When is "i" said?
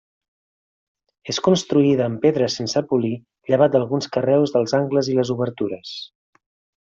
5.15-5.19